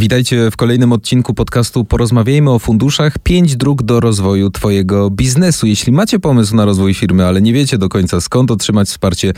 [0.00, 3.18] Witajcie w kolejnym odcinku podcastu Porozmawiajmy o funduszach.
[3.18, 5.66] Pięć dróg do rozwoju Twojego biznesu.
[5.66, 9.32] Jeśli macie pomysł na rozwój firmy, ale nie wiecie do końca skąd otrzymać wsparcie,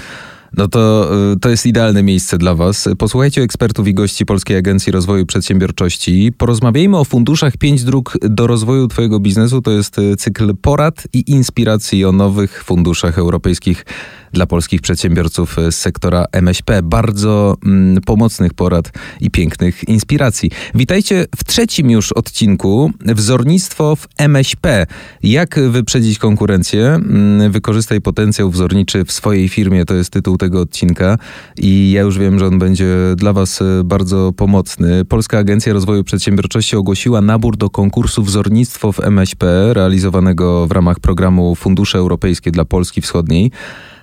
[0.56, 2.88] no to y, to jest idealne miejsce dla Was.
[2.98, 6.32] Posłuchajcie ekspertów i gości Polskiej Agencji Rozwoju Przedsiębiorczości.
[6.38, 9.62] Porozmawiajmy o funduszach Pięć dróg do rozwoju Twojego biznesu.
[9.62, 13.84] To jest y, cykl porad i inspiracji o nowych funduszach europejskich
[14.32, 16.82] dla polskich przedsiębiorców z sektora MŚP.
[16.82, 20.50] Bardzo mm, pomocnych porad i pięknych inspiracji.
[20.74, 24.86] Witajcie w trzecim już odcinku Wzornictwo w MŚP.
[25.22, 26.86] Jak wyprzedzić konkurencję?
[26.86, 29.84] Mm, wykorzystaj potencjał wzorniczy w swojej firmie.
[29.84, 31.18] To jest tytuł tego odcinka
[31.56, 32.86] i ja już wiem, że on będzie
[33.16, 35.04] dla Was e, bardzo pomocny.
[35.04, 41.54] Polska Agencja Rozwoju Przedsiębiorczości ogłosiła nabór do konkursu Wzornictwo w MŚP realizowanego w ramach programu
[41.54, 43.50] Fundusze Europejskie dla Polski Wschodniej.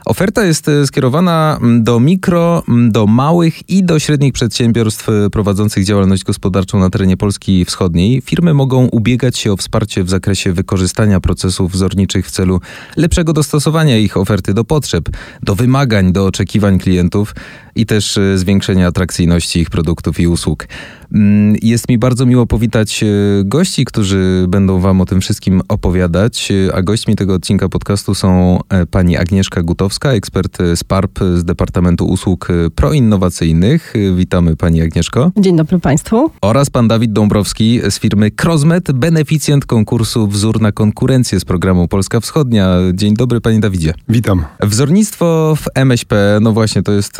[0.09, 5.29] Oferta jest e, skierowana mm, do mikro, mm, do małych i do średnich przedsiębiorstw e,
[5.29, 8.21] prowadzących działalność gospodarczą na terenie Polski Wschodniej.
[8.21, 12.61] Firmy mogą ubiegać się o wsparcie w zakresie wykorzystania procesów wzorniczych w celu
[12.97, 15.09] lepszego dostosowania ich oferty do potrzeb,
[15.43, 17.35] do wymagań, do oczekiwań klientów
[17.75, 20.67] i też e, zwiększenia atrakcyjności ich produktów i usług.
[21.13, 23.03] Mm, jest mi bardzo miło powitać
[23.43, 28.59] gości, którzy będą Wam o tym wszystkim opowiadać, a gośćmi tego odcinka podcastu są
[28.91, 33.93] pani Agnieszka Gutowska, ekspert z PARP z Departamentu Usług Proinnowacyjnych.
[34.15, 35.31] Witamy Pani Agnieszko.
[35.37, 36.31] Dzień dobry Państwu.
[36.41, 42.19] Oraz Pan Dawid Dąbrowski z firmy Crosmet, beneficjent konkursu Wzór na konkurencję z programu Polska
[42.19, 42.77] Wschodnia.
[42.93, 43.93] Dzień dobry Panie Dawidzie.
[44.09, 44.45] Witam.
[44.61, 47.17] Wzornictwo w MŚP, no właśnie to jest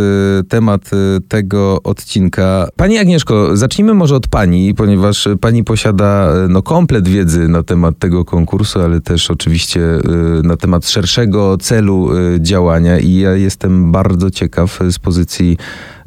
[0.50, 0.90] temat
[1.28, 2.68] tego odcinka.
[2.76, 7.98] Pani Agnieszko, zacznijmy może od Pani, ponieważ Pani posiada y, no, komplet wiedzy na temat
[8.00, 9.82] tego konkursu, ale też oczywiście
[10.44, 15.58] na temat szerszego celu działania działania i ja jestem bardzo ciekaw z pozycji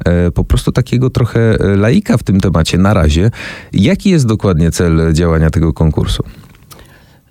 [0.05, 3.31] e, po prostu takiego trochę e, laika w tym temacie na razie.
[3.73, 6.23] Jaki jest dokładnie cel działania tego konkursu?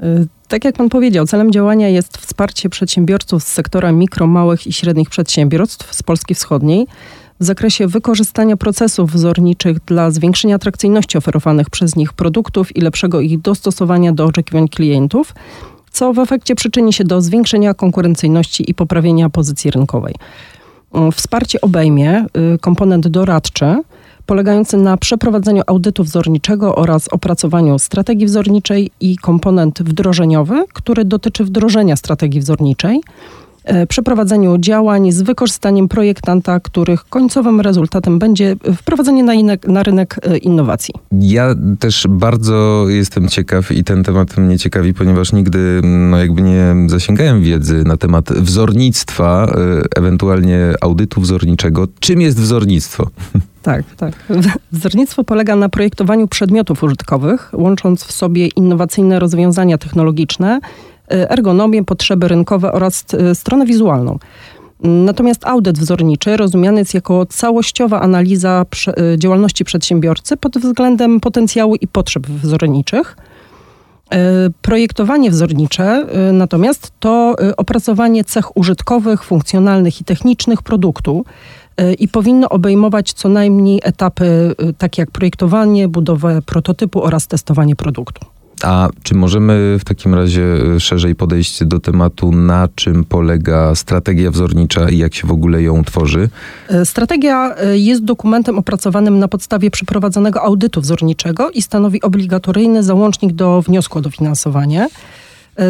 [0.00, 4.72] E, tak jak pan powiedział, celem działania jest wsparcie przedsiębiorców z sektora mikro, małych i
[4.72, 6.86] średnich przedsiębiorstw z Polski Wschodniej
[7.42, 13.40] w zakresie wykorzystania procesów wzorniczych dla zwiększenia atrakcyjności oferowanych przez nich produktów i lepszego ich
[13.40, 15.34] dostosowania do oczekiwań klientów,
[15.90, 20.14] co w efekcie przyczyni się do zwiększenia konkurencyjności i poprawienia pozycji rynkowej.
[21.12, 23.76] Wsparcie obejmie y, komponent doradczy,
[24.26, 31.96] polegający na przeprowadzeniu audytu wzorniczego oraz opracowaniu strategii wzorniczej i komponent wdrożeniowy, który dotyczy wdrożenia
[31.96, 33.00] strategii wzorniczej
[33.88, 40.36] przeprowadzeniu działań z wykorzystaniem projektanta, których końcowym rezultatem będzie wprowadzenie na, inek, na rynek e,
[40.36, 40.94] innowacji.
[41.12, 46.74] Ja też bardzo jestem ciekaw i ten temat mnie ciekawi, ponieważ nigdy no jakby nie
[46.86, 51.88] zasięgałem wiedzy na temat wzornictwa, e, ewentualnie audytu wzorniczego.
[52.00, 53.06] Czym jest wzornictwo?
[53.62, 54.14] Tak, tak.
[54.72, 60.60] Wzornictwo polega na projektowaniu przedmiotów użytkowych, łącząc w sobie innowacyjne rozwiązania technologiczne
[61.12, 64.18] ergonomię, potrzeby rynkowe oraz y, stronę wizualną.
[64.80, 68.64] Natomiast audyt wzorniczy rozumiany jest jako całościowa analiza
[69.14, 73.16] y, działalności przedsiębiorcy pod względem potencjału i potrzeb wzorniczych.
[74.62, 81.24] Projektowanie wzornicze natomiast to opracowanie cech użytkowych, funkcjonalnych i technicznych produktu
[81.98, 88.31] i powinno obejmować co najmniej etapy takie jak projektowanie, budowę prototypu oraz testowanie produktu.
[88.62, 94.30] A czy możemy w takim razie e, szerzej podejść do tematu, na czym polega strategia
[94.30, 96.28] wzornicza i jak się w ogóle ją tworzy?
[96.68, 103.32] E, strategia e, jest dokumentem opracowanym na podstawie przeprowadzonego audytu wzorniczego i stanowi obligatoryjny załącznik
[103.32, 104.88] do wniosku o dofinansowanie.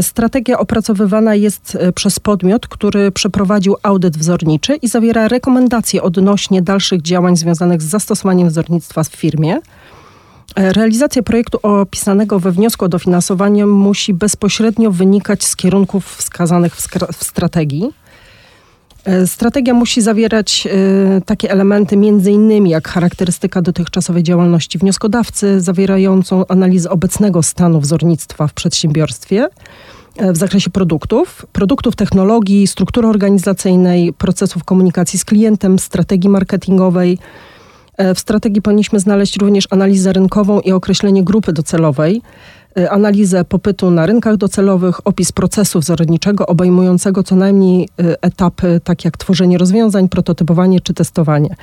[0.00, 7.36] Strategia opracowywana jest przez podmiot, który przeprowadził audyt wzorniczy i zawiera rekomendacje odnośnie dalszych działań
[7.36, 9.58] związanych z zastosowaniem wzornictwa w firmie.
[10.56, 16.80] Realizacja projektu opisanego we wniosku o dofinansowanie musi bezpośrednio wynikać z kierunków wskazanych w,
[17.24, 17.90] strategii.
[19.04, 21.96] E, strategia musi zawierać e, takie elementy,
[22.30, 29.48] innymi jak charakterystyka dotychczasowej działalności wnioskodawcy, zawierającą analizę obecnego stanu wzornictwa w przedsiębiorstwie
[30.16, 37.51] e, w zakresie produktów, produktów, technologii, struktury organizacyjnej, procesów komunikacji z klientem, strategii marketingowej, E,
[37.98, 42.22] w strategii powinniśmy znaleźć również analizę rynkową i określenie grupy docelowej,
[42.78, 49.08] e, analizę popytu na rynkach docelowych, opis procesu wzorniczego obejmującego co najmniej e, etapy, takie
[49.08, 51.56] jak tworzenie rozwiązań, prototypowanie czy testowanie.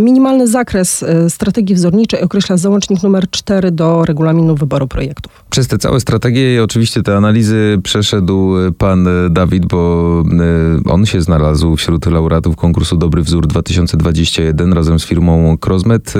[0.00, 5.44] Minimalny zakres strategii wzorniczej określa załącznik numer 4 do regulaminu wyboru projektów.
[5.50, 10.22] Przez te całe strategie i oczywiście te analizy przeszedł pan Dawid, bo
[10.84, 16.14] on się znalazł wśród laureatów konkursu Dobry Wzór 2021 razem z firmą Crossmet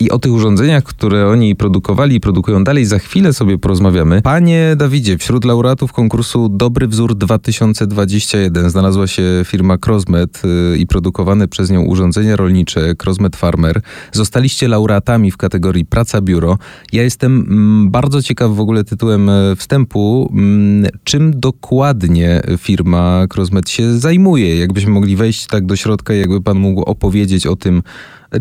[0.00, 4.22] i o tych urządzeniach, które oni produkowali i produkują dalej za chwilę sobie porozmawiamy.
[4.22, 11.48] Panie Dawidzie, wśród laureatów konkursu Dobry Wzór 2021 znalazła się firma Crossmet y, i produkowane
[11.48, 13.80] przez nią urządzenia rolnicze Crossmet Farmer.
[14.12, 16.58] Zostaliście laureatami w kategorii Praca Biuro.
[16.92, 23.70] Ja jestem mm, bardzo ciekaw w ogóle tytułem e, wstępu, mm, czym dokładnie firma Crossmet
[23.70, 24.58] się zajmuje.
[24.58, 27.82] Jakbyśmy mogli wejść tak do środka, jakby pan mógł opowiedzieć o tym,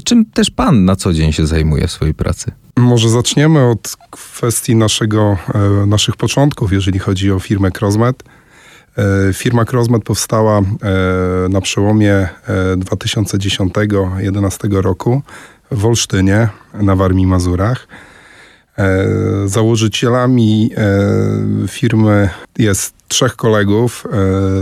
[0.04, 2.52] czym też pan na co dzień się zajmuje w swojej pracy.
[2.78, 8.24] Może zaczniemy od kwestii naszego, e, naszych początków, jeżeli chodzi o firmę Crossmet.
[8.98, 10.64] E, firma Crossmet powstała e,
[11.50, 12.28] na przełomie
[12.78, 15.22] 2010-2011 roku
[15.72, 17.88] w Olsztynie na Warmii Mazurach.
[19.46, 20.72] Założycielami
[21.68, 24.04] firmy jest trzech kolegów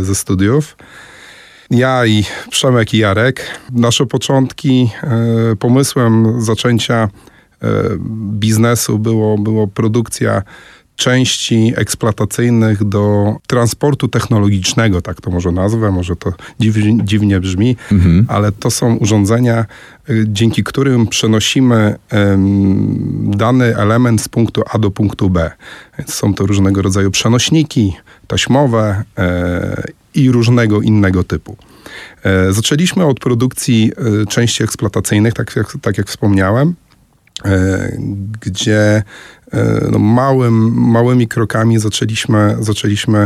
[0.02, 0.78] ze studiów.
[1.72, 3.46] Ja i Przemek i Jarek.
[3.72, 4.90] Nasze początki
[5.60, 7.10] pomysłem zaczęcia
[7.64, 7.98] E,
[8.40, 10.44] biznesu było, było produkcja
[10.96, 18.26] części eksploatacyjnych do transportu technologicznego, tak to może nazwę, może to dziwnie, dziwnie brzmi, mhm.
[18.30, 24.92] ale to są urządzenia, e, dzięki którym przenosimy um, dany element z punktu A do
[24.92, 25.52] punktu B.
[25.98, 27.94] Więc są to różnego rodzaju przenośniki
[28.28, 29.84] taśmowe e,
[30.16, 31.58] i różnego innego typu.
[32.24, 33.92] E, zaczęliśmy od produkcji
[34.22, 36.76] e, części eksploatacyjnych, tak jak, tak jak wspomniałem.
[37.46, 37.92] E,
[38.42, 39.04] gdzie
[39.52, 43.18] e, no, małym, małymi krokami zaczęliśmy, zaczęliśmy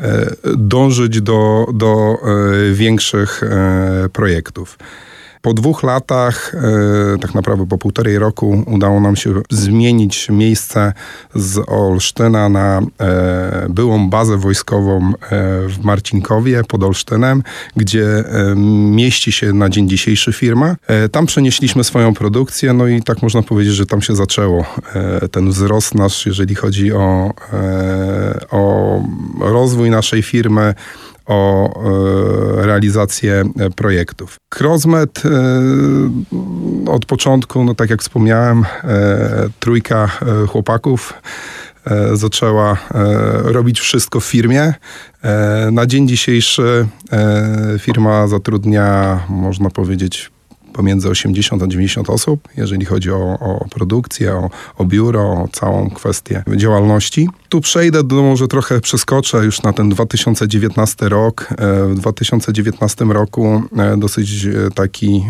[0.00, 0.26] e,
[0.56, 2.18] dążyć do, do
[2.72, 3.40] większych
[4.12, 4.78] projektów.
[5.46, 10.92] Po dwóch latach, e, tak naprawdę po półtorej roku, udało nam się zmienić miejsce
[11.34, 15.12] z Olsztyna na e, byłą bazę wojskową e,
[15.68, 17.42] w Marcinkowie pod Olsztynem,
[17.76, 18.24] gdzie
[18.90, 20.76] mieści się na dzień dzisiejszy firma.
[21.12, 24.64] Tam przenieśliśmy swoją produkcję, no i tak można powiedzieć, że tam się zaczęło
[25.30, 27.30] ten wzrost nasz, jeżeli chodzi o,
[28.50, 29.02] o
[29.40, 30.74] rozwój naszej firmy
[31.26, 31.70] o
[32.62, 34.36] e, realizację e, projektów.
[34.58, 35.30] Crossmet e,
[36.90, 38.64] od początku, no tak jak wspomniałem,
[39.60, 40.10] trójka
[40.48, 41.14] chłopaków
[42.12, 42.76] zaczęła
[43.44, 44.74] robić wszystko w firmie.
[45.72, 46.86] Na dzień dzisiejszy
[47.78, 50.30] firma zatrudnia, można powiedzieć,
[50.76, 55.90] pomiędzy 80 a 90 osób, jeżeli chodzi o, o produkcję, o, o biuro, o całą
[55.90, 57.28] kwestię działalności.
[57.48, 61.48] Tu przejdę, do, może trochę przeskoczę już na ten 2019 rok.
[61.50, 65.24] E, w 2019 roku e, dosyć e, taki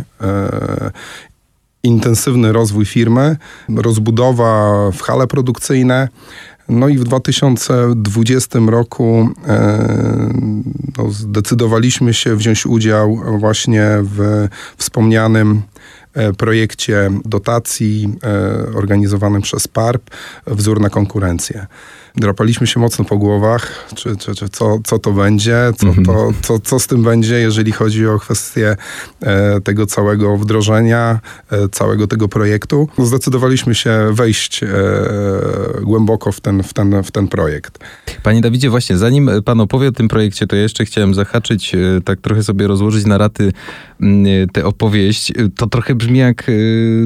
[1.83, 3.37] intensywny rozwój firmy,
[3.77, 6.09] rozbudowa w hale produkcyjne,
[6.69, 10.33] no i w 2020 roku e,
[10.99, 15.63] no, zdecydowaliśmy się wziąć udział właśnie w wspomnianym
[16.15, 20.11] e, projekcie dotacji e, organizowanym przez PARP
[20.47, 21.67] Wzór na konkurencję
[22.17, 26.35] drapaliśmy się mocno po głowach, czy, czy, czy co, co to będzie, co, to, mhm.
[26.43, 28.77] co, co z tym będzie, jeżeli chodzi o kwestię
[29.21, 31.21] e, tego całego wdrożenia,
[31.51, 32.89] e, całego tego projektu.
[32.99, 34.67] Zdecydowaliśmy się wejść e,
[35.83, 37.79] głęboko w ten, w, ten, w ten projekt.
[38.23, 41.73] Panie Dawidzie, właśnie zanim pan opowie o tym projekcie, to jeszcze chciałem zahaczyć,
[42.05, 43.53] tak trochę sobie rozłożyć na raty
[44.01, 45.33] mm, tę opowieść.
[45.57, 46.51] To trochę brzmi jak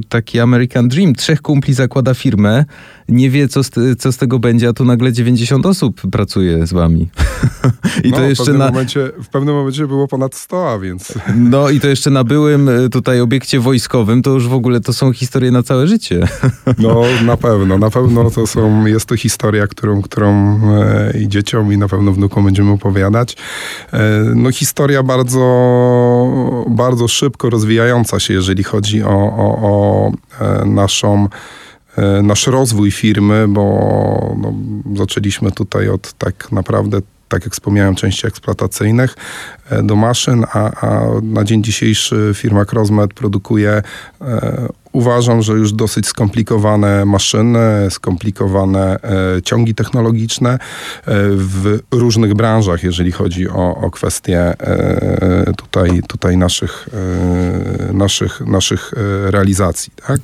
[0.09, 1.15] taki American Dream.
[1.15, 2.65] Trzech kumpli zakłada firmę,
[3.11, 6.73] nie wie, co z, co z tego będzie, a tu nagle 90 osób pracuje z
[6.73, 7.09] wami.
[8.05, 8.67] I no, to jeszcze w pewnym, na...
[8.67, 11.15] momencie, w pewnym momencie było ponad 100, a więc...
[11.37, 14.93] No i to jeszcze na byłym e, tutaj obiekcie wojskowym, to już w ogóle to
[14.93, 16.29] są historie na całe życie.
[16.79, 21.73] No na pewno, na pewno to są, jest to historia, którą, którą e, i dzieciom
[21.73, 23.37] i na pewno wnukom będziemy opowiadać.
[23.93, 23.99] E,
[24.35, 25.41] no historia bardzo,
[26.69, 30.13] bardzo szybko rozwijająca się, jeżeli chodzi o, o, o
[30.67, 31.60] naszą E,
[32.23, 33.63] nasz rozwój firmy, bo
[34.39, 34.55] no,
[34.97, 39.17] zaczęliśmy tutaj od tak naprawdę tak jak wspomniałem, części eksploatacyjnych
[39.71, 43.83] e, do maszyn, a, a na dzień dzisiejszy firma Crossmed produkuje
[44.21, 48.97] e, Uważam, że już dosyć skomplikowane maszyny, skomplikowane
[49.37, 50.59] e, ciągi technologiczne e,
[51.31, 56.89] w różnych branżach, jeżeli chodzi o, o kwestie e, tutaj, tutaj naszych,
[57.93, 58.93] naszych, naszych
[59.31, 59.93] realizacji.
[60.07, 60.21] Tak?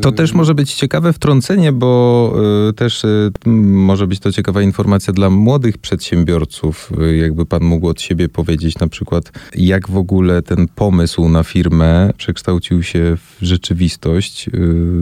[0.00, 2.34] To też może być ciekawe wtrącenie, bo
[2.68, 6.92] y, też y, może być to ciekawa informacja dla młodych przedsiębiorców.
[7.02, 11.42] Y, jakby pan mógł od siebie powiedzieć na przykład, jak w ogóle ten pomysł na
[11.42, 14.50] firmę przekształcił się w rzeczywistość.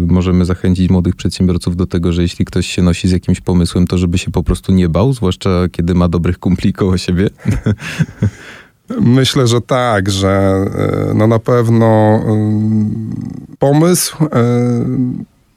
[0.06, 3.98] Możemy zachęcić młodych przedsiębiorców do tego, że jeśli ktoś się nosi z jakimś pomysłem, to
[3.98, 7.30] żeby się po prostu nie bał, zwłaszcza kiedy ma dobrych kumpli koło siebie.
[8.88, 12.20] Myślę, że tak, że e, no na pewno e,
[13.58, 14.28] pomysł e,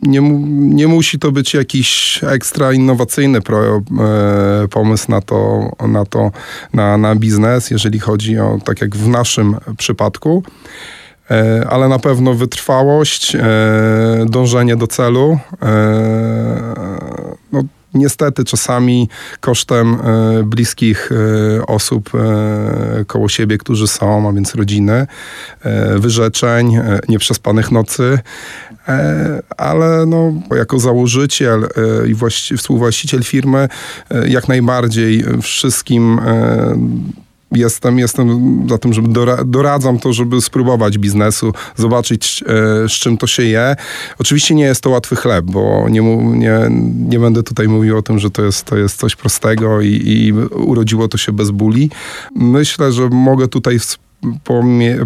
[0.01, 0.21] nie,
[0.59, 3.81] nie musi to być jakiś ekstra innowacyjny pro,
[4.69, 6.31] pomysł na to, na, to
[6.73, 10.43] na, na biznes, jeżeli chodzi o, tak jak w naszym przypadku
[11.69, 13.37] ale na pewno wytrwałość,
[14.25, 15.39] dążenie do celu.
[17.51, 24.55] No, niestety czasami kosztem e, bliskich e, osób e, koło siebie, którzy są, a więc
[24.55, 25.07] rodziny,
[25.97, 26.79] wyrzeczeń,
[27.09, 28.19] nieprzespanych nocy,
[29.57, 31.67] ale no, jako założyciel
[32.51, 33.67] i współwłaściciel firmy
[34.25, 36.19] jak najbardziej wszystkim
[37.51, 38.29] jestem, jestem
[38.69, 43.43] za tym, żeby dora, doradzam to, żeby spróbować biznesu, zobaczyć e, z czym to się
[43.43, 43.75] je.
[44.19, 46.59] Oczywiście nie jest to łatwy chleb, bo nie, nie,
[47.09, 50.33] nie będę tutaj mówił o tym, że to jest, to jest coś prostego i, i
[50.53, 51.89] urodziło to się bez bóli.
[52.35, 53.79] Myślę, że mogę tutaj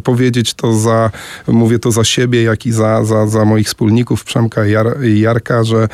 [0.03, 1.11] powiedzieć to za,
[1.47, 5.63] mówię to za siebie, jak i za, za, za moich wspólników Przemka i, Jar, Jarka,
[5.63, 5.87] że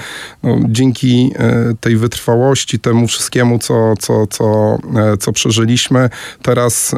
[0.43, 6.09] no, dzięki e, tej wytrwałości, temu wszystkiemu, co, co, co, e, co przeżyliśmy,
[6.41, 6.95] teraz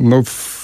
[0.00, 0.22] no,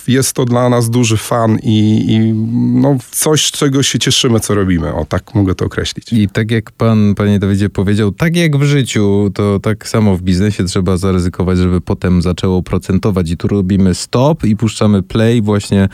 [0.08, 2.32] jest to dla nas duży fan i, i
[2.80, 4.94] no, coś, z czego się cieszymy, co robimy.
[4.94, 6.12] O, tak mogę to określić.
[6.12, 10.22] I tak jak pan, panie Dawidzie, powiedział, tak jak w życiu, to tak samo w
[10.22, 13.30] biznesie trzeba zaryzykować, żeby potem zaczęło procentować.
[13.30, 15.88] I tu robimy stop i puszczamy play właśnie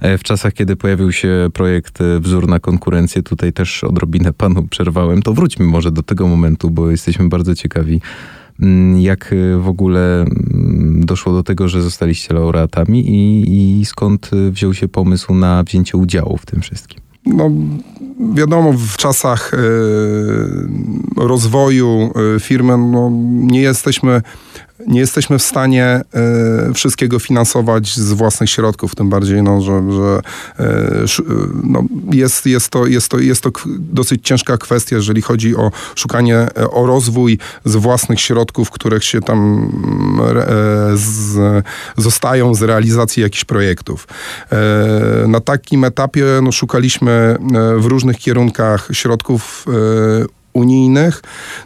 [0.00, 3.22] e, w czasach, kiedy pojawił się projekt e, Wzór na konkurencję.
[3.22, 5.22] Tutaj też odrobinę panu przerwałem.
[5.22, 8.00] To wróćmy może do tego momentu, bo jesteśmy bardzo ciekawi
[8.98, 14.50] jak y, w ogóle mm, doszło do tego, że zostaliście laureatami i, i skąd y,
[14.50, 17.00] wziął się pomysł na wzięcie udziału w tym wszystkim?
[17.26, 17.50] No,
[18.34, 19.58] wiadomo, w czasach y,
[21.16, 24.22] rozwoju firmy no, nie jesteśmy
[24.86, 26.04] nie jesteśmy w stanie e,
[26.74, 30.20] wszystkiego finansować z własnych środków, tym bardziej, no, że, że
[30.58, 31.06] e,
[31.64, 36.46] no, jest, jest, to, jest, to, jest to dosyć ciężka kwestia, jeżeli chodzi o szukanie,
[36.70, 39.70] o rozwój z własnych środków, których się tam
[40.94, 41.64] z,
[41.96, 44.08] zostają z realizacji jakichś projektów.
[45.28, 47.36] Na takim etapie no, szukaliśmy
[47.78, 49.66] w różnych kierunkach środków
[50.52, 51.22] unijnych.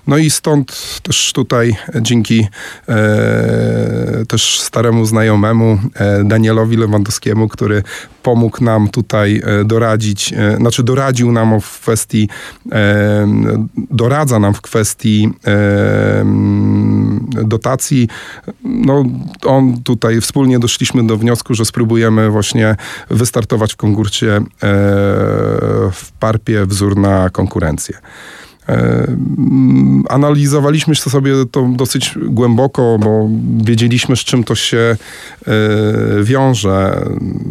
[0.06, 2.48] No i stąd też tutaj dzięki
[2.88, 7.82] e, też staremu znajomemu e, Danielowi Lewandowskiemu, który
[8.26, 12.28] pomógł nam tutaj e, doradzić, e, znaczy doradził nam w kwestii,
[12.72, 13.28] e,
[13.90, 15.30] doradza nam w kwestii
[17.44, 18.08] dotacji.
[18.64, 19.04] No,
[19.44, 22.76] on tutaj wspólnie doszliśmy do wniosku, że spróbujemy właśnie
[23.10, 24.44] wystartować w konkursie
[25.92, 27.98] w Parpie wzór na konkurencję.
[28.68, 29.06] E,
[30.08, 33.28] analizowaliśmy to sobie to dosyć głęboko, bo
[33.64, 34.96] wiedzieliśmy, z czym to się e,
[36.22, 37.06] wiąże,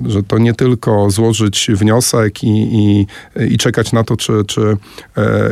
[0.06, 3.08] że to nie tylko złożyć wniosek i, i,
[3.54, 4.78] i czekać na to, czy, czy
[5.18, 5.52] e,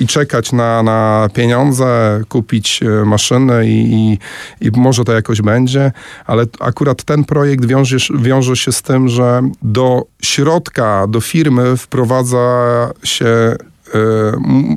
[0.00, 4.18] i czekać na, na pieniądze, kupić maszynę i,
[4.60, 5.92] i, może to jakoś będzie,
[6.26, 12.88] ale akurat ten projekt wiąże, wiąże się z tym, że do środka, do firmy wprowadza
[13.04, 13.56] się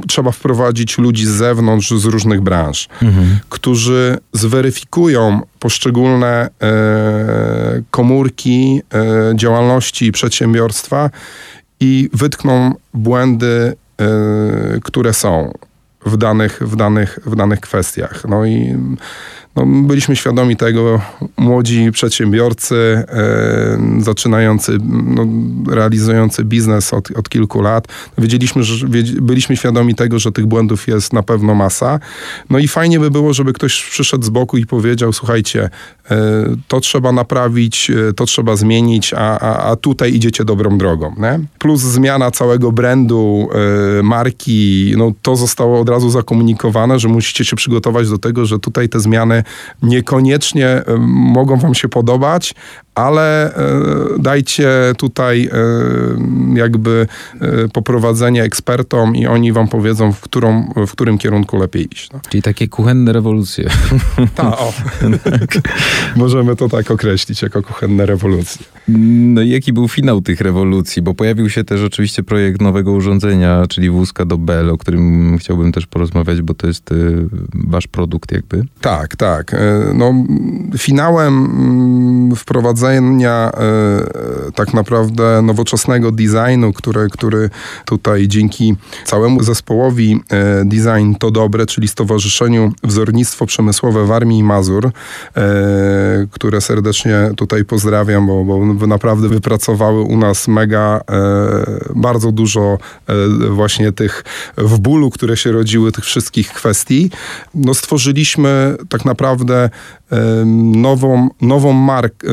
[0.08, 3.40] trzeba wprowadzić ludzi z zewnątrz, z różnych branż, mhm.
[3.50, 8.82] którzy zweryfikują poszczególne y, komórki
[9.32, 11.10] y, działalności i przedsiębiorstwa
[11.80, 13.76] i wytkną błędy,
[14.84, 15.54] które są
[16.06, 18.24] w danych, w danych, w danych kwestiach.
[18.30, 18.78] No i
[19.56, 21.02] no, byliśmy świadomi tego,
[21.38, 25.28] młodzi przedsiębiorcy, e, zaczynający, no,
[25.74, 28.88] realizujący biznes od, od kilku lat, wiedzieliśmy, że
[29.22, 32.00] byliśmy świadomi tego, że tych błędów jest na pewno masa.
[32.50, 35.70] No i fajnie by było, żeby ktoś przyszedł z boku i powiedział, słuchajcie,
[36.12, 41.16] e, to trzeba naprawić, e, to trzeba zmienić, a, a, a tutaj idziecie dobrą drogą.
[41.18, 41.40] Nie?
[41.60, 43.50] Plus zmiana całego brandu,
[44.00, 48.60] e, marki, no to zostało od razu zakomunikowane, że musicie się przygotować do tego, że
[48.60, 49.43] tutaj te zmiany
[49.82, 52.56] niekoniecznie mogą wam się podobać,
[52.96, 53.60] ale e,
[54.20, 55.58] dajcie tutaj e,
[56.54, 57.08] jakby
[57.42, 62.12] e, poprowadzenie ekspertom i oni wam powiedzą, w, którą, w którym kierunku lepiej iść.
[62.12, 62.20] No.
[62.30, 63.70] Czyli takie kuchenne rewolucje.
[64.36, 64.74] Ta, o.
[66.16, 68.66] Możemy to tak określić jako kuchenne rewolucje.
[68.88, 71.02] No i jaki był finał tych rewolucji?
[71.02, 75.72] Bo pojawił się też oczywiście projekt nowego urządzenia, czyli wózka do Bell, o którym chciałbym
[75.72, 76.90] też porozmawiać, bo to jest
[77.54, 78.66] wasz produkt jakby.
[78.82, 79.56] Tak, tak.
[79.94, 80.14] No,
[80.78, 82.36] finałem mm,
[82.84, 83.52] wprowadzenia
[84.56, 87.50] tak naprawdę nowoczesnego designu, który, który
[87.86, 88.76] tutaj dzięki
[89.06, 90.22] całemu zespołowi
[90.66, 94.92] Design to Dobre, czyli Stowarzyszeniu Wzornictwo Przemysłowe w Armii i Mazur,
[96.32, 101.02] które serdecznie tutaj pozdrawiam, bo, bo naprawdę wypracowały u nas mega,
[101.96, 102.78] bardzo dużo
[103.50, 104.24] właśnie tych
[104.58, 107.12] w bólu, które się rodziły, tych wszystkich kwestii.
[107.56, 109.70] No stworzyliśmy tak naprawdę
[110.76, 112.24] nową, nową, mark,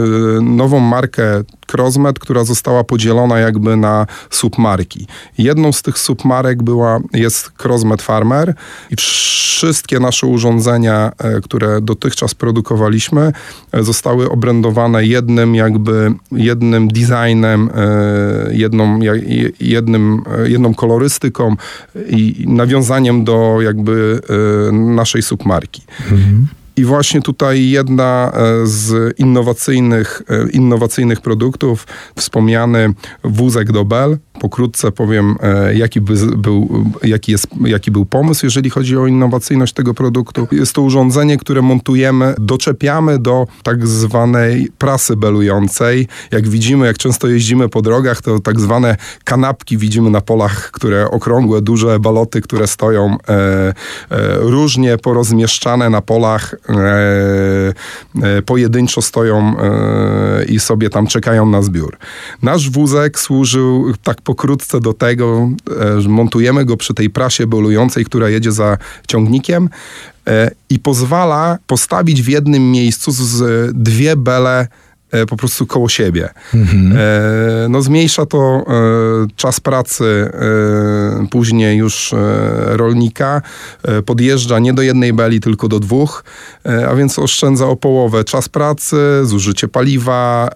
[0.43, 5.07] nową markę Crossmed, która została podzielona jakby na submarki.
[5.39, 8.55] Jedną z tych submarek była, jest Crossmed Farmer
[8.91, 13.33] i wszystkie nasze urządzenia, e, które dotychczas produkowaliśmy,
[13.73, 19.01] e, zostały obrędowane jednym jakby, jednym designem, e, jedną,
[19.61, 21.57] jednym, jedną kolorystyką
[22.09, 24.21] i nawiązaniem do jakby
[24.73, 25.83] naszej submarki.
[26.11, 26.47] Mhm.
[26.81, 32.95] I właśnie tutaj jedna e, z innowacyjnych, e, innowacyjnych produktów, wspomniany
[33.25, 34.19] wózek do Bell.
[34.41, 39.73] Pokrótce powiem, e, jaki, by, był, jaki, jest, jaki był pomysł, jeżeli chodzi o innowacyjność
[39.73, 40.49] tego produktu.
[40.53, 46.09] Jest to urządzenie, które montujemy, doczepiamy do tak zwanej prasy belującej.
[46.31, 51.11] Jak widzimy, jak często jeździmy po drogach, to tak zwane kanapki widzimy na polach, które
[51.11, 53.75] okrągłe, duże baloty, które stoją e, e,
[54.39, 56.55] różnie porozmieszczane na polach
[58.47, 61.97] pojedynczo stoją e, i sobie tam czekają na zbiór.
[62.43, 65.49] Nasz wózek służył tak pokrótce do tego,
[65.99, 69.69] że montujemy go przy tej prasie bolującej, która jedzie za ciągnikiem
[70.71, 73.13] i pozwala postawić w jednym miejscu
[73.75, 74.90] dwie bele E,
[75.29, 76.29] po prostu koło siebie.
[76.55, 76.93] Mhm.
[76.97, 78.63] E, no zmniejsza to e,
[79.37, 80.31] czas pracy
[81.31, 82.15] później już
[82.67, 83.43] rolnika.
[84.07, 86.25] Podjeżdża nie do jednej beli, tylko do dwóch,
[86.89, 90.49] a więc oszczędza o połowę czas pracy, zużycie paliwa.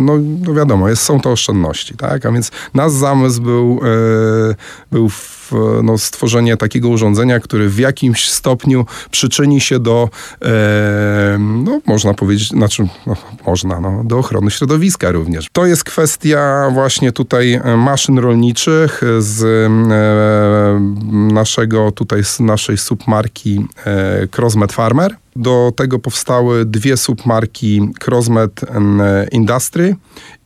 [0.00, 2.26] No, no wiadomo, jest, są to oszczędności, tak?
[2.26, 3.80] A więc nasz zamysł był,
[4.92, 5.45] był w
[5.82, 10.08] no, stworzenie takiego urządzenia, który w jakimś stopniu przyczyni się do,
[10.42, 15.48] e, no, można powiedzieć, znaczy, no, można, no, do ochrony środowiska również.
[15.52, 19.70] To jest kwestia właśnie tutaj e, maszyn rolniczych z e,
[21.34, 25.16] naszego, tutaj z naszej submarki e, Crossmed Farmer.
[25.36, 28.60] Do tego powstały dwie submarki Crossmed
[29.32, 29.96] Industry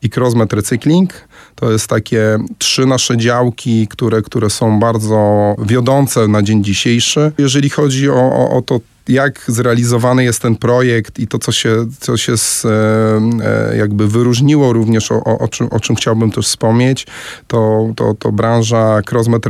[0.01, 1.13] i Crossmed Recycling.
[1.55, 7.31] To jest takie trzy nasze działki, które, które są bardzo wiodące na dzień dzisiejszy.
[7.37, 11.85] Jeżeli chodzi o, o, o to, jak zrealizowany jest ten projekt i to, co się,
[11.99, 17.07] co się z, e, jakby wyróżniło również, o, o, czym, o czym chciałbym też wspomnieć,
[17.47, 19.49] to, to, to branża Crossmet e,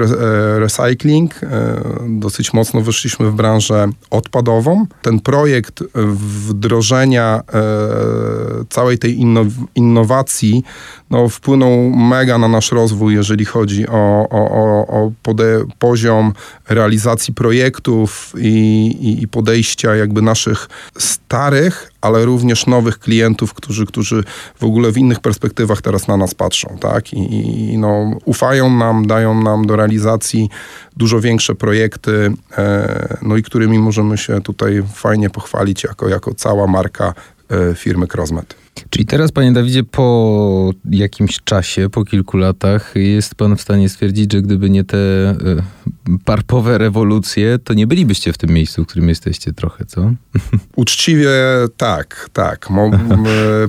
[0.60, 1.44] Recycling.
[1.44, 4.86] E, dosyć mocno wyszliśmy w branżę odpadową.
[5.02, 7.42] Ten projekt wdrożenia
[8.70, 9.20] całej tej
[9.76, 10.64] innowacji
[11.12, 16.34] no, wpłynął mega na nasz rozwój, jeżeli chodzi o, o, o pode, poziom
[16.70, 24.24] realizacji projektów i, i, i podejścia jakby naszych starych, ale również nowych klientów, którzy, którzy
[24.60, 27.14] w ogóle w innych perspektywach teraz na nas patrzą, tak?
[27.14, 27.18] I,
[27.74, 30.50] i no, ufają nam, dają nam do realizacji
[30.98, 36.68] dużo większe projekty, e, no i którymi możemy się tutaj fajnie pochwalić jako, jako cała
[36.68, 37.14] marka
[37.50, 38.56] e, firmy Crossmet.
[38.90, 44.34] Czyli teraz, panie Dawidzie, po jakimś czasie, po kilku latach, jest pan w stanie stwierdzić,
[44.34, 45.36] że gdyby nie te e,
[46.26, 50.12] parpowe rewolucje, to nie bylibyście w tym miejscu, w którym jesteście trochę, co?
[50.76, 51.32] Uczciwie
[51.78, 52.70] tak, tak.
[52.70, 52.92] Mo,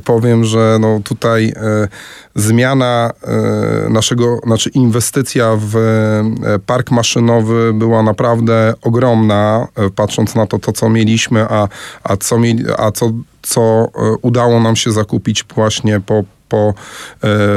[0.05, 1.88] powiem, że no tutaj e,
[2.35, 10.47] zmiana e, naszego, znaczy inwestycja w e, park maszynowy była naprawdę ogromna, e, patrząc na
[10.47, 11.69] to, to co mieliśmy, a,
[12.03, 13.12] a, co, mieli, a co,
[13.43, 13.88] co e,
[14.23, 16.75] udało nam się zakupić właśnie po po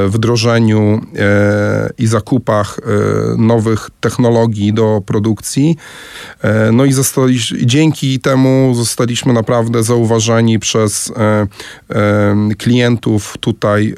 [0.08, 1.02] wdrożeniu
[1.98, 2.80] i zakupach
[3.38, 5.78] nowych technologii do produkcji.
[6.72, 6.94] No i
[7.62, 11.14] dzięki temu zostaliśmy naprawdę zauważeni przez
[12.58, 13.96] klientów tutaj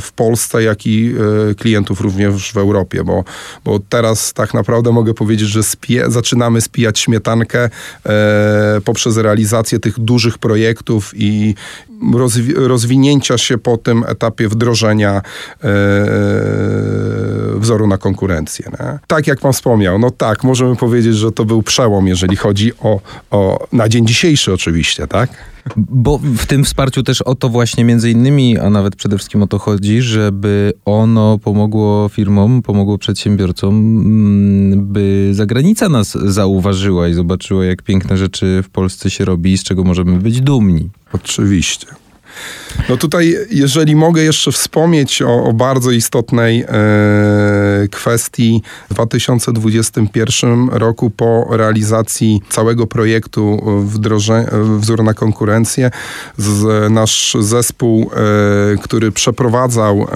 [0.00, 1.14] w Polsce, jak i
[1.58, 3.24] klientów również w Europie, bo,
[3.64, 7.70] bo teraz tak naprawdę mogę powiedzieć, że spie, zaczynamy spijać śmietankę
[8.06, 11.54] e, poprzez realizację tych dużych projektów i
[12.14, 15.22] rozwi rozwinięcia się po tym etapie wdrożenia
[15.64, 15.70] e,
[17.56, 18.70] wzoru na konkurencję.
[18.80, 18.98] Nie?
[19.06, 23.00] Tak jak pan wspomniał, no tak, możemy powiedzieć, że to był przełom, jeżeli chodzi o,
[23.30, 25.30] o na dzień dzisiejszy oczywiście, tak?
[25.76, 29.46] Bo w tym wsparciu też o to właśnie między innymi, a nawet przede wszystkim o
[29.46, 37.64] to chodzi, żeby ono pomogło firmom, pomogło przedsiębiorcom, mm, by zagranica nas zauważyła i zobaczyła,
[37.64, 40.88] jak piękne rzeczy w Polsce się robi i z czego możemy być dumni.
[41.12, 41.86] Oczywiście.
[42.88, 46.68] No tutaj, jeżeli mogę jeszcze wspomnieć o, o bardzo istotnej e,
[47.90, 54.44] kwestii, w 2021 roku po realizacji całego projektu wdroże,
[54.78, 55.90] wzór na konkurencję,
[56.36, 60.06] z, nasz zespół, e, który przeprowadzał e,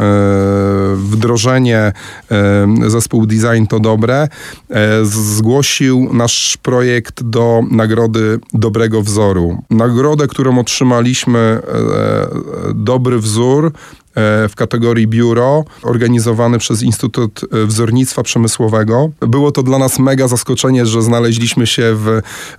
[0.96, 1.92] wdrożenie,
[2.30, 4.28] e, zespół Design to Dobre,
[4.70, 9.62] e, zgłosił nasz projekt do Nagrody Dobrego Wzoru.
[9.70, 11.60] Nagrodę, którą otrzymaliśmy e,
[12.74, 13.70] dobry wzór e,
[14.48, 19.10] w kategorii biuro, organizowany przez Instytut Wzornictwa Przemysłowego.
[19.20, 22.08] Było to dla nas mega zaskoczenie, że znaleźliśmy się w,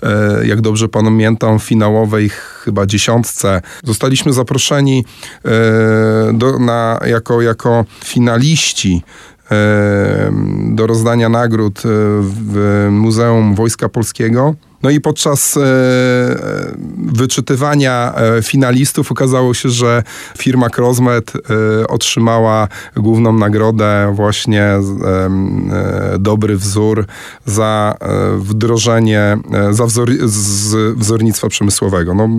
[0.04, 3.62] e, jak dobrze pamiętam, finałowej chyba dziesiątce.
[3.84, 5.06] Zostaliśmy zaproszeni
[5.46, 9.04] e, do, na, jako, jako finaliści
[10.70, 11.82] do rozdania nagród
[12.22, 14.56] w Muzeum Wojska Polskiego.
[14.84, 15.62] No i podczas e,
[16.98, 20.04] wyczytywania e, finalistów okazało się, że
[20.38, 24.82] firma Crossmed e, otrzymała główną nagrodę właśnie e,
[26.20, 27.06] dobry wzór
[27.46, 32.14] za e, wdrożenie, e, za wzor, z wzornictwa przemysłowego.
[32.14, 32.30] No,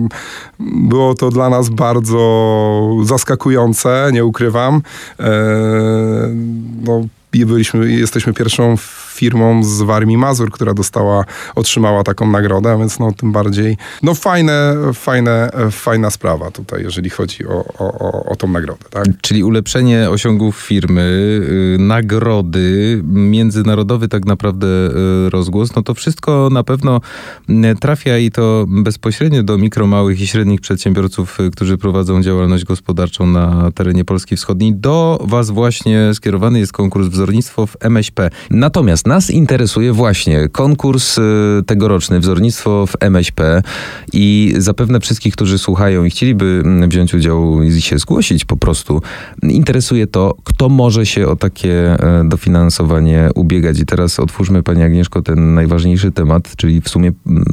[0.59, 2.23] było to dla nas bardzo
[3.03, 4.81] zaskakujące, nie ukrywam.
[6.83, 8.77] No, byliśmy, jesteśmy pierwszą
[9.13, 14.75] firmą z Warmii Mazur, która dostała, otrzymała taką nagrodę, więc no tym bardziej, no fajne,
[14.93, 18.85] fajne, fajna sprawa tutaj, jeżeli chodzi o, o, o tą nagrodę.
[18.89, 19.05] Tak?
[19.21, 26.63] Czyli ulepszenie osiągów firmy, y, nagrody, międzynarodowy tak naprawdę y, rozgłos, no to wszystko na
[26.63, 27.01] pewno
[27.49, 33.27] y, trafia i to bezpośrednio do mikro, małych i średnich przedsiębiorców, którzy prowadzą działalność gospodarczą
[33.27, 34.73] na terenie Polski Wschodniej.
[34.73, 38.29] Do Was właśnie skierowany jest konkurs wzornictwo w MŚP.
[38.49, 41.21] Natomiast nas interesuje właśnie konkurs y,
[41.65, 43.61] tegoroczny, wzornictwo w MŚP
[44.13, 49.01] i zapewne wszystkich, którzy słuchają i chcieliby mm, wziąć udział i się zgłosić po prostu,
[49.43, 53.79] interesuje to, kto może się o takie e, dofinansowanie ubiegać.
[53.79, 57.43] I teraz otwórzmy, Pani Agnieszko, ten najważniejszy temat, czyli w sumie mm,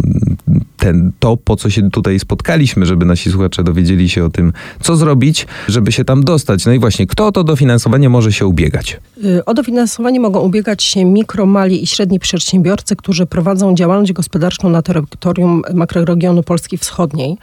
[0.81, 4.97] ten, to, po co się tutaj spotkaliśmy, żeby nasi słuchacze dowiedzieli się o tym, co
[4.97, 6.67] zrobić, żeby się tam dostać.
[6.67, 9.01] No i właśnie, kto o to dofinansowanie może się ubiegać?
[9.25, 14.71] Y, o dofinansowanie mogą ubiegać się mikro, mali i średni przedsiębiorcy, którzy prowadzą działalność gospodarczą
[14.71, 17.37] na terytorium makroregionu Polski Wschodniej.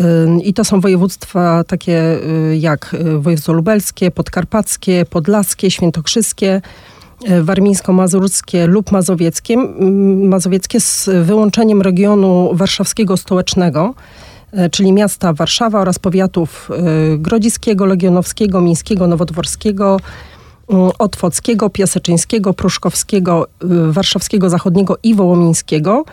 [0.00, 0.04] Y,
[0.44, 2.18] I to są województwa takie
[2.52, 6.60] y, jak województwo lubelskie, podkarpackie, podlaskie, świętokrzyskie,
[7.42, 9.56] warmińsko-mazurskie lub mazowieckie,
[10.22, 13.94] mazowieckie z wyłączeniem regionu warszawskiego stołecznego,
[14.70, 16.70] czyli miasta Warszawa oraz powiatów
[17.18, 19.96] grodziskiego, legionowskiego, mińskiego, nowodworskiego,
[20.68, 26.04] Mm, Otwockiego, Piaseczyńskiego, Pruszkowskiego, y, Warszawskiego Zachodniego i Wołomińskiego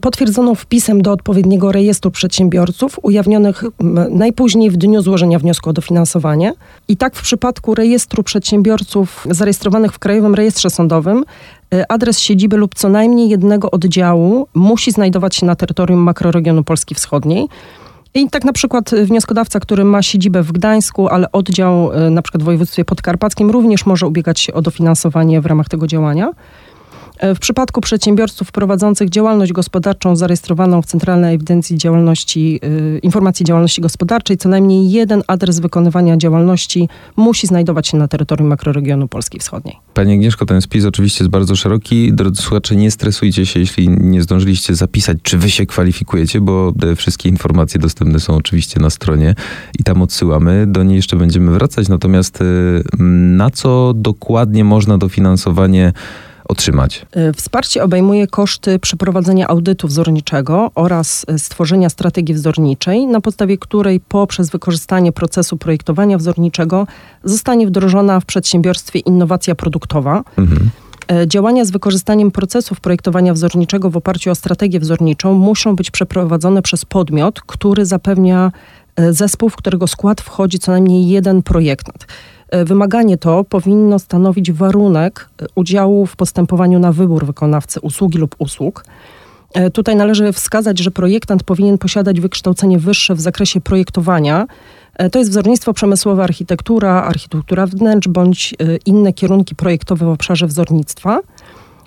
[0.00, 3.64] potwierdzono wpisem do odpowiedniego rejestru przedsiębiorców ujawnionych
[4.10, 6.52] najpóźniej w dniu złożenia wniosku o dofinansowanie.
[6.88, 11.24] I tak w przypadku rejestru przedsiębiorców zarejestrowanych w Krajowym Rejestrze Sądowym
[11.74, 16.94] y, adres siedziby lub co najmniej jednego oddziału musi znajdować się na terytorium makroregionu Polski
[16.94, 17.48] Wschodniej.
[18.14, 22.42] I tak na przykład wnioskodawca, który ma siedzibę w Gdańsku, ale oddział e, na przykład
[22.42, 26.30] w województwie podkarpackim również może ubiegać się o dofinansowanie w ramach tego działania.
[27.24, 33.80] E, w przypadku przedsiębiorców prowadzących działalność gospodarczą zarejestrowaną w Centralnej Ewidencji Działalności, y, Informacji Działalności
[33.80, 39.76] Gospodarczej, co najmniej jeden adres wykonywania działalności musi znajdować się na terytorium makroregionu Polski Wschodniej.
[39.94, 42.12] Pani Agnieszko, ten spis oczywiście jest bardzo szeroki.
[42.12, 47.28] Drodzy słuchacze, nie stresujcie się, jeśli nie zdążyliście zapisać, czy wy się kwalifikujecie, bo wszystkie
[47.28, 49.34] informacje dostępne są oczywiście na stronie
[49.78, 50.66] i tam odsyłamy.
[50.66, 51.88] Do niej jeszcze będziemy wracać.
[51.88, 52.44] Natomiast y,
[53.36, 55.92] na co dokładnie można dofinansowanie
[56.48, 57.06] otrzymać?
[57.36, 65.12] Wsparcie obejmuje koszty przeprowadzenia audytu wzorniczego oraz stworzenia strategii wzorniczej, na podstawie której poprzez wykorzystanie
[65.12, 66.86] procesu projektowania wzorniczego
[67.24, 70.24] zostanie wdrożona w przedsiębiorstwie innowacja produktowa.
[70.38, 70.70] Mhm.
[71.26, 76.84] Działania z wykorzystaniem procesów projektowania wzorniczego w oparciu o strategię wzorniczą muszą być przeprowadzone przez
[76.84, 78.52] podmiot, który zapewnia
[79.10, 82.06] zespół, w którego skład wchodzi co najmniej jeden projektant.
[82.54, 88.34] E, wymaganie to powinno stanowić warunek e, udziału w postępowaniu na wybór wykonawcy usługi lub
[88.38, 88.84] usług.
[89.52, 94.46] E, tutaj należy wskazać, że projektant powinien posiadać wykształcenie wyższe w zakresie projektowania.
[95.12, 98.54] To jest wzornictwo przemysłowe, architektura, architektura wnętrz bądź
[98.86, 101.20] inne kierunki projektowe w obszarze wzornictwa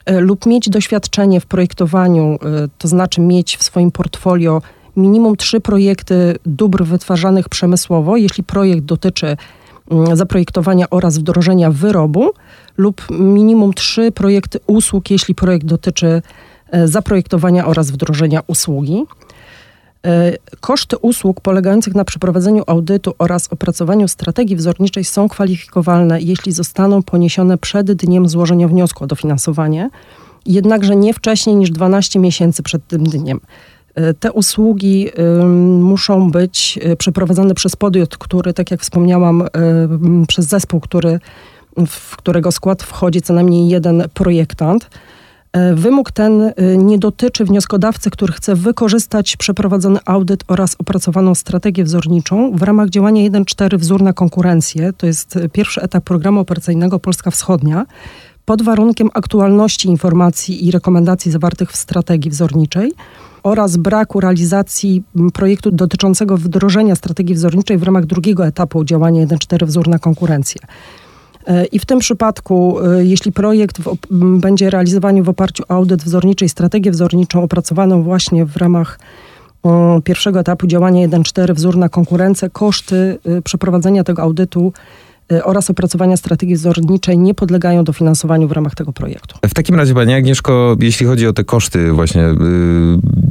[0.08, 2.40] lub mieć doświadczenie w projektowaniu,
[2.78, 4.62] to znaczy mieć w swoim portfolio
[4.98, 9.38] minimum trzy projekty dóbr wytwarzanych przemysłowo, jeśli projekt dotyczy
[10.13, 12.30] zaprojektowania oraz wdrożenia wyrobu
[12.78, 16.21] lub minimum trzy projekty usług, jeśli projekt dotyczy
[16.71, 19.04] e, zaprojektowania oraz wdrożenia usługi.
[20.06, 27.04] E, koszty usług polegających na przeprowadzeniu audytu oraz opracowaniu strategii wzorniczej są kwalifikowalne, jeśli zostaną
[27.04, 29.89] poniesione przed dniem złożenia wniosku o dofinansowanie,
[30.45, 33.39] jednakże nie wcześniej niż 12 miesięcy przed tym dniem.
[33.98, 35.10] E, te usługi
[35.80, 39.48] muszą być e, przeprowadzane przez podmiot, który, tak jak wspomniałam, e,
[40.28, 41.20] przez zespół, który,
[41.88, 44.90] w którego skład wchodzi co najmniej jeden projektant.
[45.74, 52.64] Wymóg ten nie dotyczy wnioskodawcy, który chce wykorzystać przeprowadzony audyt oraz opracowaną strategię wzorniczą w
[52.64, 54.94] ramach działania 1.4 Wzór na konkurencję.
[54.94, 57.86] To jest pierwszy etap programu operacyjnego Polska Wschodnia
[58.46, 62.94] pod warunkiem aktualności informacji i rekomendacji zawartych w strategii wzorniczej
[63.48, 69.88] oraz braku realizacji projektu dotyczącego wdrożenia strategii wzorniczej w ramach drugiego etapu działania 1.4 wzór
[69.88, 70.62] na konkurencję.
[71.48, 73.98] E, I w tym przypadku, e, jeśli projekt w,
[74.40, 79.00] będzie realizowany w oparciu o audyt wzorniczy i strategię wzorniczą opracowaną właśnie w ramach
[80.04, 84.74] pierwszego etapu działania 1.4 wzór na konkurencję, koszty y, przeprowadzenia tego audytu
[85.44, 89.36] oraz opracowania strategii wzorniczej nie podlegają dofinansowaniu w ramach tego projektu.
[89.46, 92.36] W takim razie, Pani Agnieszko, jeśli chodzi o te koszty właśnie, y,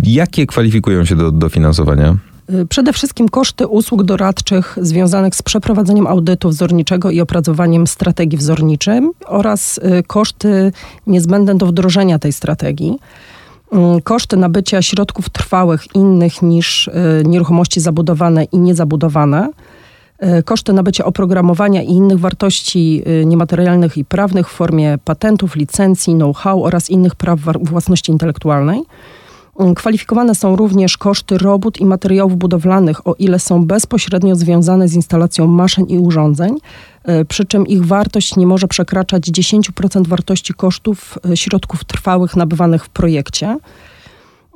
[0.02, 2.16] jakie kwalifikują się do dofinansowania?
[2.54, 9.00] Y, przede wszystkim koszty usług doradczych związanych z przeprowadzeniem audytu wzorniczego i opracowaniem strategii wzorniczej
[9.26, 10.72] oraz koszty
[11.06, 12.98] niezbędne do wdrożenia tej strategii.
[14.04, 16.90] Koszty nabycia środków trwałych innych niż
[17.24, 19.48] nieruchomości zabudowane i niezabudowane
[20.44, 26.64] koszty nabycia oprogramowania i innych wartości e, niematerialnych i prawnych w formie patentów, licencji, know-how
[26.64, 28.82] oraz innych praw własności intelektualnej.
[29.58, 34.94] Mm, kwalifikowane są również koszty robót i materiałów budowlanych, o ile są bezpośrednio związane z
[34.94, 36.58] instalacją maszyn i urządzeń,
[37.04, 42.88] e, przy czym ich wartość nie może przekraczać 10% wartości kosztów środków trwałych nabywanych w
[42.88, 43.58] projekcie.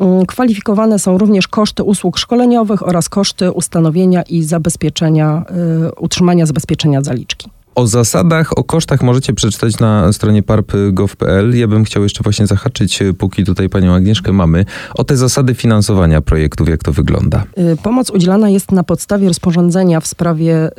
[0.00, 5.44] Mm, kwalifikowane są również koszty usług szkoleniowych oraz koszty ustanowienia i zabezpieczenia,
[5.88, 7.50] y, utrzymania zabezpieczenia zaliczki.
[7.74, 11.58] O zasadach, o kosztach możecie przeczytać na stronie parp.gov.pl.
[11.58, 15.54] Ja bym chciał jeszcze właśnie zahaczyć, y, póki tutaj panią Agnieszkę mamy, o te zasady
[15.54, 17.44] finansowania projektów, jak to wygląda.
[17.58, 20.72] Y, pomoc udzielana jest na podstawie rozporządzenia w sprawie y,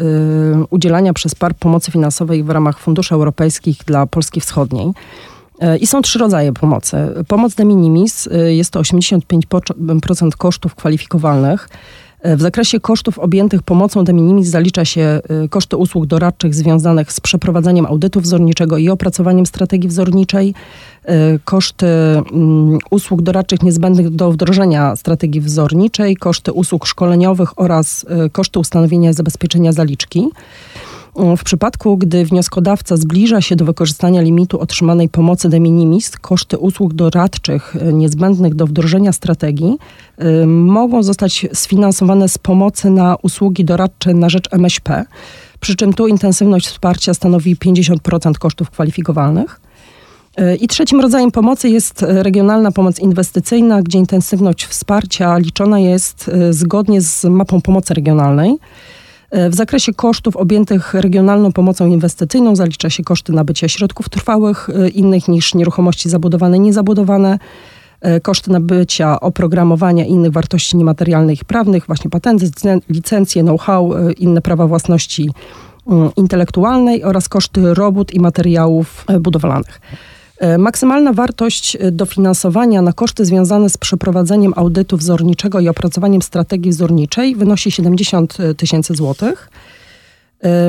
[0.69, 4.91] udzielania przez PARP pomocy finansowej w ramach funduszy europejskich dla Polski Wschodniej.
[5.80, 6.97] I są trzy rodzaje pomocy.
[7.28, 11.69] Pomoc de minimis e, jest to 85% kosztów kwalifikowalnych.
[12.21, 15.19] E, w zakresie kosztów objętych pomocą de minimis zalicza się
[15.50, 20.54] koszty usług doradczych związanych z przeprowadzeniem audytu wzorniczego i opracowaniem strategii wzorniczej,
[21.45, 29.13] koszty mm, usług doradczych niezbędnych do wdrożenia strategii wzorniczej, koszty usług szkoleniowych oraz koszty ustanowienia
[29.13, 30.30] zabezpieczenia zaliczki.
[31.15, 36.93] W przypadku, gdy wnioskodawca zbliża się do wykorzystania limitu otrzymanej pomocy de minimis, koszty usług
[36.93, 39.78] doradczych e, niezbędnych do wdrożenia strategii
[40.21, 45.06] y, mogą zostać sfinansowane z pomocy na usługi doradcze na rzecz MŚP,
[45.60, 49.62] przy czym tu intensywność wsparcia stanowi 50% kosztów kwalifikowalnych.
[50.38, 57.02] E, I trzecim rodzajem pomocy jest regionalna pomoc inwestycyjna, gdzie intensywność wsparcia liczona jest zgodnie
[57.02, 58.58] z mapą pomocy regionalnej.
[59.32, 64.89] E, w zakresie kosztów objętych regionalną pomocą inwestycyjną zalicza się koszty nabycia środków trwałych e,
[64.89, 67.39] innych niż nieruchomości zabudowane, niezabudowane,
[68.02, 72.52] e, koszty nabycia oprogramowania innych wartości niematerialnych i prawnych, właśnie patenty,
[72.89, 75.30] licencje, know-how, inne prawa własności
[75.88, 79.82] mm, intelektualnej oraz koszty robót i materiałów budowlanych.
[80.41, 86.71] E, maksymalna wartość e, dofinansowania na koszty związane z przeprowadzeniem audytu wzorniczego i opracowaniem strategii
[86.71, 89.49] wzorniczej wynosi 70 e, tysięcy złotych.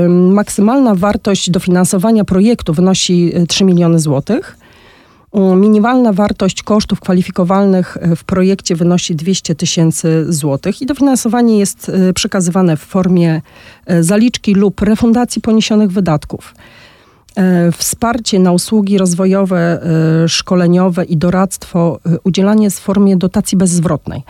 [0.09, 4.57] Maksymalna wartość dofinansowania projektu wynosi 3 miliony złotych.
[5.57, 12.81] Minimalna wartość kosztów kwalifikowalnych w projekcie wynosi 200 tysięcy złotych i dofinansowanie jest przekazywane w
[12.81, 13.41] formie
[14.01, 16.55] zaliczki lub refundacji poniesionych wydatków.
[17.37, 19.83] E, wsparcie na usługi rozwojowe,
[20.25, 24.23] e, szkoleniowe i doradztwo e, udzielanie jest w formie dotacji bezzwrotnej.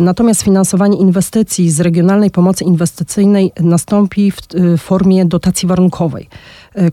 [0.00, 6.28] Natomiast finansowanie inwestycji z regionalnej pomocy inwestycyjnej nastąpi w formie dotacji warunkowej,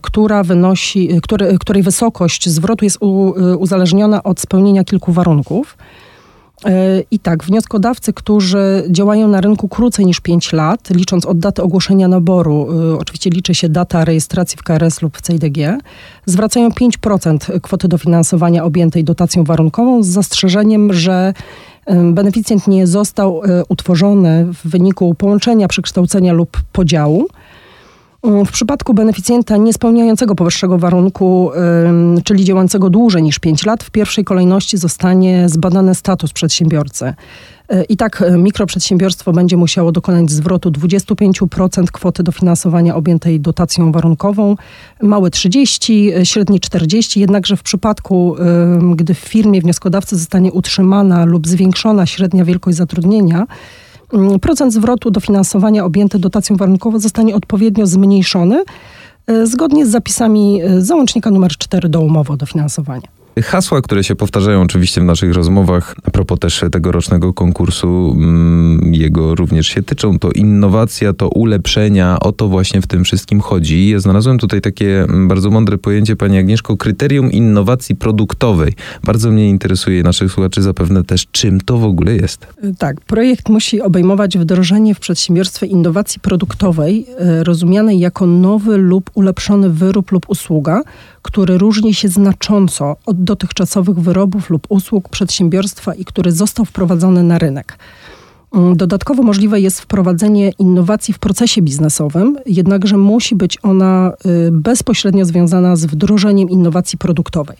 [0.02, 1.20] która wynosi,
[1.60, 2.98] której wysokość zwrotu jest
[3.58, 5.76] uzależniona od spełnienia kilku warunków.
[6.64, 11.62] E, I tak, wnioskodawcy, którzy działają na rynku krócej niż 5 lat, licząc od daty
[11.62, 15.78] ogłoszenia naboru, e, oczywiście liczy się data rejestracji w KRS lub w CIDG,
[16.26, 21.34] zwracają 5% kwoty dofinansowania objętej dotacją warunkową z zastrzeżeniem, że
[21.86, 27.28] e, beneficjent nie został utworzony w wyniku połączenia, przekształcenia lub podziału
[28.26, 31.50] w przypadku beneficjenta niespełniającego powyższego warunku,
[32.24, 37.14] czyli działającego dłużej niż 5 lat, w pierwszej kolejności zostanie zbadany status przedsiębiorcy.
[37.68, 44.56] E, I tak e, mikroprzedsiębiorstwo będzie musiało dokonać zwrotu 25% kwoty dofinansowania objętej dotacją warunkową,
[45.02, 48.36] małe 30, e, średni 40, jednakże w przypadku,
[48.96, 53.46] gdy w firmie wnioskodawcy zostanie utrzymana lub zwiększona średnia wielkość zatrudnienia, Mm,
[54.40, 58.64] procent zwrotu dofinansowania objęty dotacją warunkową zostanie odpowiednio zmniejszony
[59.26, 63.08] e, zgodnie z zapisami e, załącznika numer 4 do umowy o dofinansowanie.
[63.42, 69.34] Hasła, które się powtarzają oczywiście w naszych rozmowach, a propos też tegorocznego konkursu, mm, jego
[69.34, 73.88] również się tyczą, to innowacja, to ulepszenia, o to właśnie w tym wszystkim chodzi.
[73.88, 78.72] Ja znalazłem tutaj takie mm, bardzo mądre pojęcie, Pani Agnieszko, kryterium innowacji produktowej.
[79.04, 82.46] Bardzo mnie interesuje naszych słuchaczy zapewne też, czym to w ogóle jest.
[82.78, 89.70] Tak, projekt musi obejmować wdrożenie w przedsiębiorstwie innowacji produktowej, e, rozumianej jako nowy lub ulepszony
[89.70, 90.82] wyrób lub usługa,
[91.26, 97.38] który różni się znacząco od dotychczasowych wyrobów lub usług przedsiębiorstwa i który został wprowadzony na
[97.38, 97.78] rynek.
[98.54, 105.24] Mm, dodatkowo możliwe jest wprowadzenie innowacji w procesie biznesowym, jednakże musi być ona y, bezpośrednio
[105.24, 107.56] związana z wdrożeniem innowacji produktowej.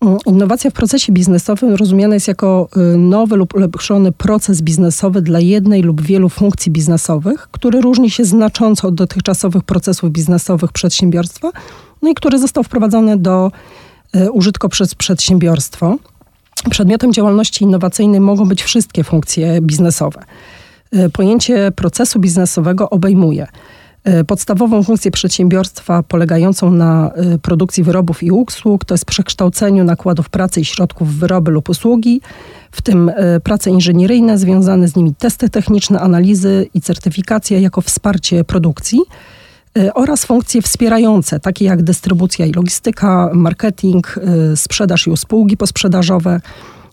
[0.00, 5.40] Mm, innowacja w procesie biznesowym rozumiana jest jako y, nowy lub ulepszony proces biznesowy dla
[5.40, 11.50] jednej lub wielu funkcji biznesowych, który różni się znacząco od dotychczasowych procesów biznesowych przedsiębiorstwa,
[12.02, 13.52] no i który został wprowadzony do
[14.14, 15.96] e, użytku przez przedsiębiorstwo.
[16.70, 20.24] Przedmiotem działalności innowacyjnej mogą być wszystkie funkcje biznesowe.
[20.92, 23.46] E, pojęcie procesu biznesowego obejmuje
[24.04, 30.60] e, podstawową funkcję przedsiębiorstwa polegającą na produkcji wyrobów i usług, to jest przekształceniu nakładów pracy
[30.60, 32.20] i środków w wyroby lub usługi,
[32.70, 33.12] w tym
[33.44, 39.00] prace inżynieryjne, związane z nimi testy techniczne, analizy i certyfikacja jako wsparcie produkcji.
[39.78, 44.16] Y, oraz funkcje wspierające, takie jak dystrybucja i logistyka, marketing,
[44.52, 46.40] y, sprzedaż i usługi posprzedażowe,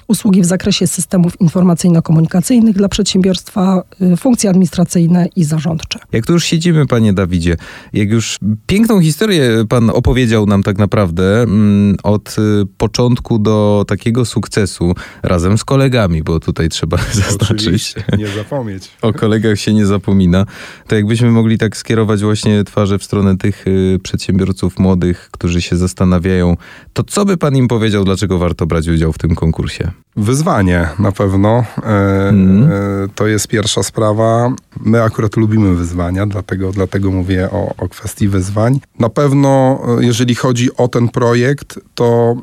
[0.07, 5.99] usługi w zakresie systemów informacyjno-komunikacyjnych dla przedsiębiorstwa, y, funkcje administracyjne i zarządcze.
[6.11, 7.55] Jak tu już siedzimy, panie Dawidzie,
[7.93, 14.25] jak już piękną historię pan opowiedział nam tak naprawdę mm, od y, początku do takiego
[14.25, 14.93] sukcesu
[15.23, 17.95] razem z kolegami, bo tutaj trzeba zaznaczyć.
[18.17, 18.91] nie zapomnieć.
[19.01, 20.45] O kolegach się nie zapomina.
[20.87, 25.77] To jakbyśmy mogli tak skierować właśnie twarze w stronę tych y, przedsiębiorców młodych, którzy się
[25.77, 26.57] zastanawiają,
[26.93, 29.91] to co by pan im powiedział, dlaczego warto brać udział w tym konkursie?
[30.15, 31.63] Wyzwanie na pewno.
[31.83, 32.69] Mm.
[33.15, 34.51] To jest pierwsza sprawa.
[34.79, 38.79] My akurat lubimy wyzwania, dlatego, dlatego mówię o, o kwestii wyzwań.
[38.99, 42.35] Na pewno, e, jeżeli chodzi o ten projekt, to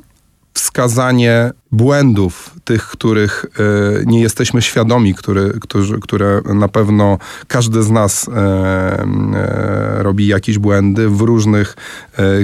[0.54, 7.90] wskazanie błędów, tych, których e, nie jesteśmy świadomi, który, którzy, które na pewno każdy z
[7.90, 11.76] nas e, e, robi jakieś błędy w różnych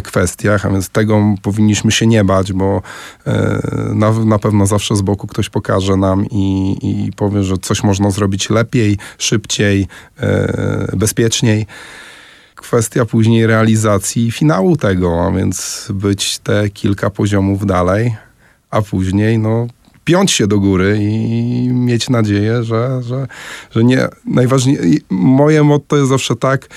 [0.04, 2.82] kwestiach, a więc tego powinniśmy się nie bać, bo
[3.94, 8.10] na, na pewno zawsze z boku ktoś pokaże nam i, i powie, że coś można
[8.10, 9.88] zrobić lepiej, szybciej,
[10.96, 11.66] bezpieczniej
[12.60, 18.16] kwestia później realizacji finału tego, a więc być te kilka poziomów dalej,
[18.70, 19.66] a później no,
[20.04, 23.26] piąć się do góry i mieć nadzieję, że, że,
[23.70, 24.08] że nie.
[24.26, 26.68] Najważniejsze, moje motto jest zawsze tak,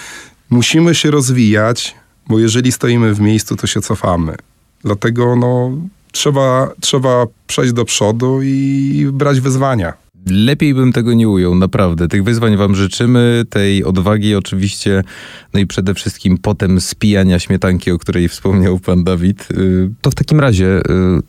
[0.50, 1.96] musimy się rozwijać,
[2.28, 4.36] bo jeżeli stoimy w miejscu, to się cofamy.
[4.84, 5.72] Dlatego no,
[6.12, 10.03] trzeba, trzeba przejść do przodu i brać wyzwania.
[10.30, 12.08] Lepiej bym tego nie ujął, naprawdę.
[12.08, 15.04] Tych wyzwań wam życzymy, tej odwagi oczywiście,
[15.54, 19.52] no i przede wszystkim potem spijania śmietanki, o której wspomniał pan Dawid.
[19.52, 20.82] Y, to w takim razie, y,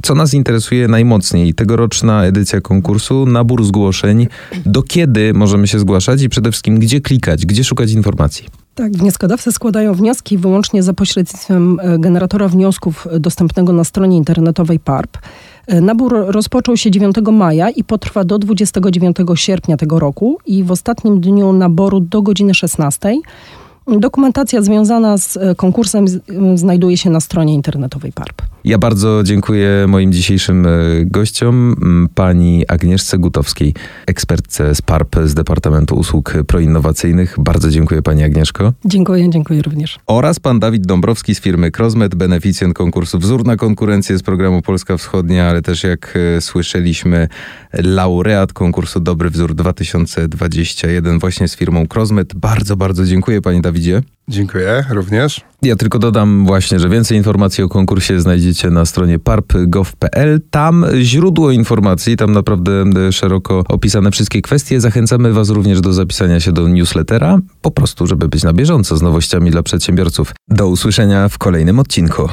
[0.03, 1.55] co nas interesuje najmocniej?
[1.55, 4.27] Tegoroczna edycja konkursu, nabór zgłoszeń.
[4.67, 8.47] Do kiedy możemy się zgłaszać i przede wszystkim gdzie klikać, gdzie szukać informacji?
[8.75, 15.19] Tak, wnioskodawcy składają wnioski wyłącznie za pośrednictwem e, generatora wniosków dostępnego na stronie internetowej PARP.
[15.67, 20.71] E, nabór rozpoczął się 9 maja i potrwa do 29 sierpnia tego roku i w
[20.71, 23.21] ostatnim dniu naboru do godziny 16
[23.87, 26.07] Dokumentacja związana z e, konkursem
[26.55, 28.43] znajduje się na stronie internetowej PARP.
[28.65, 30.71] Ja bardzo dziękuję moim dzisiejszym e,
[31.05, 31.77] gościom,
[32.15, 33.75] pani Agnieszce Gutowskiej,
[34.07, 37.37] ekspertce z PARP z Departamentu Usług Proinnowacyjnych.
[37.39, 38.73] Bardzo dziękuję pani Agnieszko.
[38.85, 39.99] Dziękuję, dziękuję również.
[40.07, 44.97] Oraz pan Dawid Dąbrowski z firmy Crosmet, beneficjent konkursu Wzór na konkurencję z programu Polska
[44.97, 47.29] Wschodnia, ale też jak e, słyszeliśmy,
[47.73, 52.35] laureat konkursu Dobry Wzór 2021 właśnie z firmą Crosmet.
[52.35, 54.03] Bardzo, bardzo dziękuję pani Dawidzie.
[54.29, 55.41] Dziękuję również.
[55.65, 60.41] Ja tylko dodam właśnie, że więcej informacji o konkursie znajdziecie na stronie parp.gov.pl.
[60.51, 64.81] Tam źródło informacji, tam naprawdę szeroko opisane wszystkie kwestie.
[64.81, 69.03] Zachęcamy Was również do zapisania się do newslettera, po prostu, żeby być na bieżąco z
[69.03, 70.35] nowościami dla przedsiębiorców.
[70.49, 72.29] Do usłyszenia w kolejnym odcinku.